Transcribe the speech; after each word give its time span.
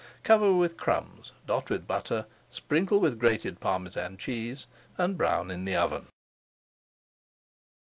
Cover 0.23 0.51
with 0.51 0.77
crumbs, 0.77 1.31
dot 1.45 1.69
with 1.69 1.85
butter, 1.85 2.25
sprinkle 2.49 2.99
with 2.99 3.19
grated 3.19 3.59
Parmesan 3.59 4.17
cheese, 4.17 4.65
and 4.97 5.15
brown 5.15 5.51
in 5.51 5.63
the 5.63 5.75
oven. 5.75 6.07